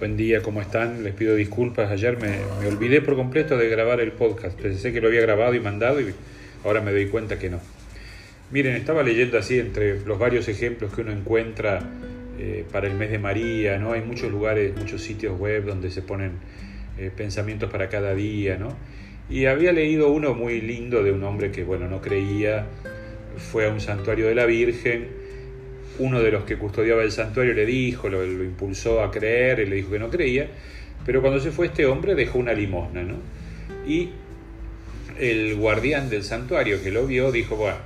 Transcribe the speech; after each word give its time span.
Buen 0.00 0.16
día, 0.16 0.40
¿cómo 0.40 0.62
están? 0.62 1.04
Les 1.04 1.12
pido 1.12 1.36
disculpas. 1.36 1.90
Ayer 1.90 2.16
me, 2.16 2.66
olvidé 2.66 3.02
por 3.02 3.16
completo 3.16 3.58
de 3.58 3.68
grabar 3.68 4.00
el 4.00 4.12
podcast. 4.12 4.58
Pensé 4.58 4.94
que 4.94 5.00
lo 5.02 5.08
había 5.08 5.20
grabado 5.20 5.54
y 5.54 5.60
mandado 5.60 6.00
y 6.00 6.14
ahora 6.64 6.80
me 6.80 6.90
doy 6.90 7.08
cuenta 7.08 7.38
que 7.38 7.50
no. 7.50 7.60
Miren, 8.50 8.76
estaba 8.76 9.02
leyendo 9.02 9.36
así 9.36 9.58
entre 9.58 10.00
los 10.06 10.18
varios 10.18 10.48
ejemplos 10.48 10.94
que 10.94 11.02
uno 11.02 11.12
encuentra 11.12 11.80
eh, 12.38 12.64
para 12.72 12.86
el 12.86 12.94
mes 12.94 13.10
de 13.10 13.18
María, 13.18 13.76
¿no? 13.76 13.92
Hay 13.92 14.00
muchos 14.00 14.30
lugares, 14.32 14.74
muchos 14.74 15.02
sitios 15.02 15.38
web 15.38 15.66
donde 15.66 15.90
se 15.90 16.00
ponen 16.00 16.32
eh, 16.96 17.10
pensamientos 17.14 17.70
para 17.70 17.90
cada 17.90 18.14
día, 18.14 18.56
¿no? 18.56 18.74
Y 19.28 19.44
había 19.44 19.70
leído 19.70 20.08
uno 20.10 20.32
muy 20.32 20.62
lindo 20.62 21.02
de 21.02 21.12
un 21.12 21.22
hombre 21.24 21.50
que, 21.50 21.62
bueno, 21.62 21.88
no 21.88 22.00
creía, 22.00 22.64
fue 23.36 23.66
a 23.66 23.68
un 23.68 23.82
santuario 23.82 24.28
de 24.28 24.34
la 24.34 24.46
Virgen 24.46 25.19
uno 25.98 26.22
de 26.22 26.30
los 26.30 26.44
que 26.44 26.56
custodiaba 26.56 27.02
el 27.02 27.12
santuario 27.12 27.54
le 27.54 27.66
dijo, 27.66 28.08
lo, 28.08 28.24
impulsó 28.24 29.02
a 29.02 29.10
creer, 29.10 29.60
y 29.60 29.66
le 29.66 29.76
dijo 29.76 29.90
que 29.90 29.98
no 29.98 30.10
creía, 30.10 30.48
pero 31.04 31.20
cuando 31.20 31.40
se 31.40 31.50
fue 31.50 31.66
este 31.66 31.86
hombre 31.86 32.14
dejó 32.14 32.38
una 32.38 32.52
limosna, 32.52 33.02
¿no? 33.02 33.16
Y 33.86 34.10
el 35.18 35.56
guardián 35.56 36.08
del 36.08 36.22
santuario 36.22 36.82
que 36.82 36.90
lo 36.90 37.06
vio 37.06 37.32
dijo, 37.32 37.56
bueno, 37.56 37.78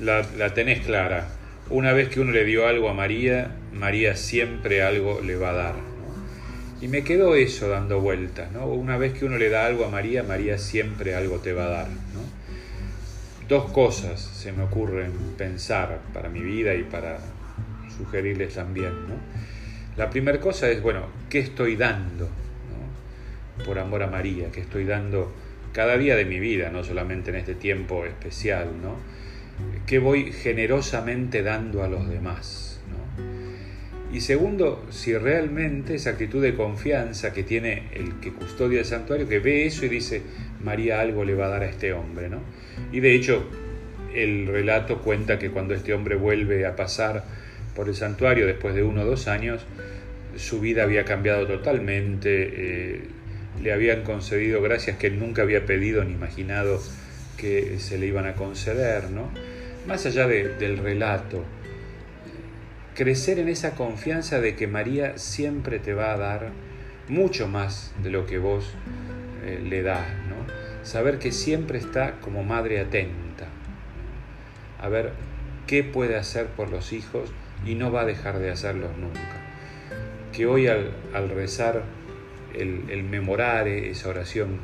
la, 0.00 0.26
la 0.36 0.54
tenés 0.54 0.84
clara, 0.84 1.28
una 1.68 1.92
vez 1.92 2.08
que 2.08 2.20
uno 2.20 2.32
le 2.32 2.44
dio 2.44 2.66
algo 2.66 2.88
a 2.88 2.94
María, 2.94 3.50
María 3.72 4.16
siempre 4.16 4.82
algo 4.82 5.20
le 5.20 5.36
va 5.36 5.50
a 5.50 5.54
dar. 5.54 5.74
Y 6.80 6.88
me 6.88 7.02
quedó 7.02 7.34
eso 7.34 7.68
dando 7.68 8.00
vueltas, 8.00 8.52
¿no? 8.52 8.66
Una 8.66 8.98
vez 8.98 9.14
que 9.14 9.24
uno 9.24 9.38
le 9.38 9.48
da 9.48 9.64
algo 9.64 9.84
a 9.84 9.88
María, 9.88 10.22
María 10.22 10.58
siempre 10.58 11.14
algo 11.14 11.38
te 11.38 11.52
va 11.52 11.64
a 11.66 11.68
dar, 11.68 11.88
¿no? 11.88 12.45
Dos 13.48 13.70
cosas 13.70 14.20
se 14.20 14.52
me 14.52 14.64
ocurren 14.64 15.12
pensar 15.36 16.00
para 16.12 16.28
mi 16.28 16.40
vida 16.40 16.74
y 16.74 16.82
para 16.82 17.18
sugerirles 17.96 18.54
también. 18.54 18.92
La 19.96 20.10
primera 20.10 20.40
cosa 20.40 20.68
es, 20.68 20.82
bueno, 20.82 21.06
¿qué 21.30 21.38
estoy 21.38 21.76
dando? 21.76 22.28
Por 23.64 23.78
amor 23.78 24.02
a 24.02 24.06
María, 24.06 24.50
¿qué 24.50 24.60
estoy 24.60 24.84
dando 24.84 25.32
cada 25.72 25.96
día 25.96 26.16
de 26.16 26.24
mi 26.24 26.38
vida, 26.38 26.70
no 26.70 26.84
solamente 26.84 27.30
en 27.30 27.36
este 27.36 27.54
tiempo 27.54 28.04
especial? 28.04 28.68
¿no? 28.82 28.96
¿Qué 29.86 29.98
voy 29.98 30.32
generosamente 30.32 31.42
dando 31.42 31.82
a 31.82 31.88
los 31.88 32.08
demás? 32.08 32.75
Y 34.12 34.20
segundo, 34.20 34.86
si 34.90 35.16
realmente 35.16 35.94
esa 35.96 36.10
actitud 36.10 36.40
de 36.40 36.54
confianza 36.54 37.32
que 37.32 37.42
tiene 37.42 37.88
el 37.92 38.20
que 38.20 38.32
custodia 38.32 38.80
el 38.80 38.84
santuario, 38.84 39.28
que 39.28 39.40
ve 39.40 39.66
eso 39.66 39.84
y 39.84 39.88
dice, 39.88 40.22
María 40.62 41.00
algo 41.00 41.24
le 41.24 41.34
va 41.34 41.46
a 41.46 41.48
dar 41.48 41.62
a 41.62 41.66
este 41.66 41.92
hombre, 41.92 42.28
¿no? 42.28 42.40
Y 42.92 43.00
de 43.00 43.14
hecho, 43.14 43.48
el 44.14 44.46
relato 44.46 45.02
cuenta 45.02 45.38
que 45.38 45.50
cuando 45.50 45.74
este 45.74 45.92
hombre 45.92 46.14
vuelve 46.14 46.66
a 46.66 46.76
pasar 46.76 47.24
por 47.74 47.88
el 47.88 47.94
santuario 47.94 48.46
después 48.46 48.74
de 48.74 48.82
uno 48.82 49.02
o 49.02 49.04
dos 49.04 49.28
años, 49.28 49.66
su 50.36 50.60
vida 50.60 50.84
había 50.84 51.04
cambiado 51.04 51.46
totalmente, 51.46 52.52
eh, 52.54 53.00
le 53.62 53.72
habían 53.72 54.02
concedido 54.02 54.62
gracias 54.62 54.98
que 54.98 55.08
él 55.08 55.18
nunca 55.18 55.42
había 55.42 55.66
pedido 55.66 56.04
ni 56.04 56.12
imaginado 56.12 56.80
que 57.36 57.78
se 57.78 57.98
le 57.98 58.06
iban 58.06 58.26
a 58.26 58.34
conceder, 58.34 59.10
¿no? 59.10 59.30
Más 59.86 60.06
allá 60.06 60.26
del 60.26 60.78
relato, 60.78 61.44
crecer 62.96 63.38
en 63.38 63.48
esa 63.48 63.74
confianza 63.74 64.40
de 64.40 64.56
que 64.56 64.66
María 64.66 65.18
siempre 65.18 65.78
te 65.78 65.92
va 65.92 66.12
a 66.12 66.16
dar 66.16 66.50
mucho 67.08 67.46
más 67.46 67.94
de 68.02 68.10
lo 68.10 68.26
que 68.26 68.38
vos 68.38 68.72
eh, 69.44 69.60
le 69.62 69.82
das, 69.82 70.08
¿no? 70.28 70.36
saber 70.82 71.18
que 71.18 71.30
siempre 71.30 71.78
está 71.78 72.12
como 72.20 72.42
madre 72.42 72.80
atenta, 72.80 73.48
a 74.80 74.88
ver 74.88 75.12
qué 75.66 75.84
puede 75.84 76.16
hacer 76.16 76.46
por 76.46 76.70
los 76.70 76.94
hijos 76.94 77.30
y 77.66 77.74
no 77.74 77.92
va 77.92 78.00
a 78.02 78.04
dejar 78.06 78.38
de 78.38 78.50
hacerlos 78.50 78.96
nunca. 78.96 79.20
Que 80.32 80.46
hoy 80.46 80.66
al, 80.66 80.92
rezar 81.34 81.82
el, 82.54 82.84
el, 82.88 83.02
memorare, 83.02 83.90
esa 83.90 84.08
oración 84.08 84.58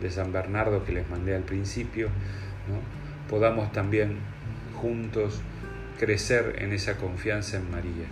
de 0.00 0.10
San 0.10 0.32
Bernardo 0.32 0.84
que 0.84 0.92
les 0.92 1.08
mandé 1.10 1.34
al 1.34 1.42
principio, 1.42 2.08
podamos 3.28 3.72
también 3.72 4.18
juntos 4.80 5.40
crecer 5.98 6.56
en 6.58 6.72
esa 6.72 6.96
confianza 6.96 7.56
en 7.56 7.70
María. 7.70 8.06